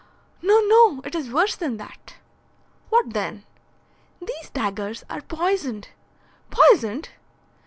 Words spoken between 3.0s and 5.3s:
then?" "These daggers are